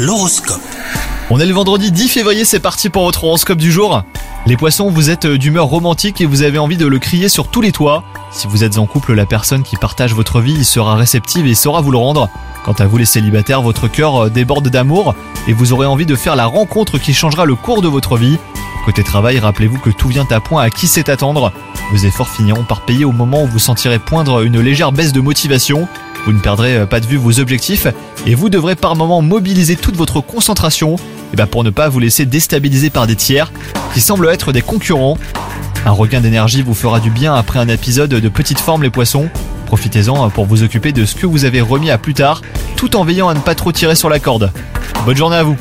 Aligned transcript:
L'horoscope. 0.00 0.62
On 1.28 1.40
est 1.40 1.46
le 1.46 1.52
vendredi 1.52 1.90
10 1.90 2.08
février, 2.08 2.44
c'est 2.44 2.60
parti 2.60 2.88
pour 2.88 3.02
votre 3.02 3.24
horoscope 3.24 3.58
du 3.58 3.72
jour. 3.72 4.04
Les 4.46 4.56
poissons, 4.56 4.90
vous 4.90 5.10
êtes 5.10 5.26
d'humeur 5.26 5.64
romantique 5.64 6.20
et 6.20 6.24
vous 6.24 6.42
avez 6.42 6.58
envie 6.58 6.76
de 6.76 6.86
le 6.86 7.00
crier 7.00 7.28
sur 7.28 7.48
tous 7.48 7.60
les 7.60 7.72
toits. 7.72 8.04
Si 8.30 8.46
vous 8.46 8.62
êtes 8.62 8.78
en 8.78 8.86
couple, 8.86 9.14
la 9.14 9.26
personne 9.26 9.64
qui 9.64 9.74
partage 9.74 10.14
votre 10.14 10.40
vie 10.40 10.64
sera 10.64 10.94
réceptive 10.94 11.48
et 11.48 11.56
saura 11.56 11.80
vous 11.80 11.90
le 11.90 11.98
rendre. 11.98 12.28
Quant 12.64 12.74
à 12.74 12.86
vous 12.86 12.96
les 12.96 13.06
célibataires, 13.06 13.60
votre 13.60 13.88
cœur 13.88 14.30
déborde 14.30 14.68
d'amour 14.68 15.16
et 15.48 15.52
vous 15.52 15.72
aurez 15.72 15.86
envie 15.86 16.06
de 16.06 16.14
faire 16.14 16.36
la 16.36 16.46
rencontre 16.46 16.98
qui 16.98 17.12
changera 17.12 17.44
le 17.44 17.56
cours 17.56 17.82
de 17.82 17.88
votre 17.88 18.16
vie. 18.16 18.38
Côté 18.84 19.02
travail, 19.02 19.40
rappelez-vous 19.40 19.80
que 19.80 19.90
tout 19.90 20.06
vient 20.06 20.28
à 20.30 20.38
point 20.38 20.62
à 20.62 20.70
qui 20.70 20.86
sait 20.86 21.10
attendre. 21.10 21.52
Vos 21.90 22.06
efforts 22.06 22.28
finiront 22.28 22.62
par 22.62 22.82
payer 22.82 23.04
au 23.04 23.12
moment 23.12 23.42
où 23.42 23.46
vous 23.48 23.58
sentirez 23.58 23.98
poindre 23.98 24.42
une 24.42 24.60
légère 24.60 24.92
baisse 24.92 25.12
de 25.12 25.20
motivation. 25.20 25.88
Vous 26.24 26.32
ne 26.32 26.40
perdrez 26.40 26.86
pas 26.86 27.00
de 27.00 27.06
vue 27.06 27.16
vos 27.16 27.40
objectifs 27.40 27.86
et 28.26 28.34
vous 28.34 28.48
devrez 28.48 28.76
par 28.76 28.96
moment 28.96 29.22
mobiliser 29.22 29.76
toute 29.76 29.96
votre 29.96 30.20
concentration 30.20 30.96
et 31.32 31.36
ben 31.36 31.46
pour 31.46 31.64
ne 31.64 31.70
pas 31.70 31.88
vous 31.88 32.00
laisser 32.00 32.26
déstabiliser 32.26 32.90
par 32.90 33.06
des 33.06 33.16
tiers 33.16 33.52
qui 33.94 34.00
semblent 34.00 34.28
être 34.28 34.52
des 34.52 34.62
concurrents. 34.62 35.18
Un 35.86 35.92
regain 35.92 36.20
d'énergie 36.20 36.62
vous 36.62 36.74
fera 36.74 37.00
du 37.00 37.10
bien 37.10 37.34
après 37.34 37.58
un 37.58 37.68
épisode 37.68 38.10
de 38.10 38.28
petite 38.28 38.60
forme 38.60 38.82
les 38.82 38.90
poissons. 38.90 39.28
Profitez-en 39.66 40.28
pour 40.30 40.46
vous 40.46 40.62
occuper 40.62 40.92
de 40.92 41.04
ce 41.04 41.14
que 41.14 41.26
vous 41.26 41.44
avez 41.44 41.60
remis 41.60 41.90
à 41.90 41.98
plus 41.98 42.14
tard 42.14 42.42
tout 42.76 42.96
en 42.96 43.04
veillant 43.04 43.28
à 43.28 43.34
ne 43.34 43.40
pas 43.40 43.54
trop 43.54 43.72
tirer 43.72 43.94
sur 43.94 44.08
la 44.08 44.18
corde. 44.18 44.52
Bonne 45.04 45.16
journée 45.16 45.36
à 45.36 45.42
vous 45.42 45.56